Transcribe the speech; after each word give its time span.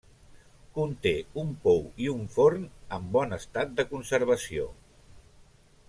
Conté 0.77 1.11
un 1.41 1.51
pou 1.67 1.83
i 2.05 2.09
un 2.13 2.25
forn 2.37 2.65
amb 2.99 3.13
bon 3.19 3.39
estat 3.41 3.77
de 3.81 3.87
conservació. 3.93 4.69